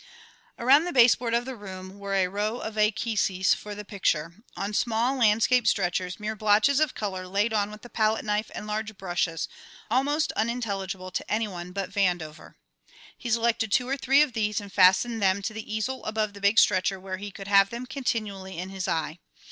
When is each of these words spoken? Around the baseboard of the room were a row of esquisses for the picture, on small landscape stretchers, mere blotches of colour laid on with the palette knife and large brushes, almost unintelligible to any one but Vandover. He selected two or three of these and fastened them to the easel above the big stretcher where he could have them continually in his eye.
Around 0.57 0.85
the 0.85 0.91
baseboard 0.93 1.35
of 1.35 1.45
the 1.45 1.55
room 1.55 1.99
were 1.99 2.15
a 2.15 2.25
row 2.27 2.57
of 2.57 2.75
esquisses 2.75 3.53
for 3.53 3.75
the 3.75 3.85
picture, 3.85 4.33
on 4.57 4.73
small 4.73 5.15
landscape 5.15 5.67
stretchers, 5.67 6.19
mere 6.19 6.35
blotches 6.35 6.79
of 6.79 6.95
colour 6.95 7.27
laid 7.27 7.53
on 7.53 7.69
with 7.69 7.83
the 7.83 7.87
palette 7.89 8.25
knife 8.25 8.49
and 8.55 8.65
large 8.65 8.97
brushes, 8.97 9.47
almost 9.91 10.31
unintelligible 10.31 11.11
to 11.11 11.31
any 11.31 11.47
one 11.47 11.71
but 11.71 11.91
Vandover. 11.91 12.55
He 13.15 13.29
selected 13.29 13.71
two 13.71 13.87
or 13.87 13.95
three 13.95 14.23
of 14.23 14.33
these 14.33 14.59
and 14.59 14.73
fastened 14.73 15.21
them 15.21 15.43
to 15.43 15.53
the 15.53 15.71
easel 15.71 16.03
above 16.05 16.33
the 16.33 16.41
big 16.41 16.57
stretcher 16.57 16.99
where 16.99 17.17
he 17.17 17.29
could 17.29 17.47
have 17.47 17.69
them 17.69 17.85
continually 17.85 18.57
in 18.57 18.69
his 18.71 18.87
eye. 18.87 19.19